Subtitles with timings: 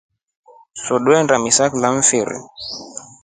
[0.81, 2.37] Swee tweshinda misa kila mfiri.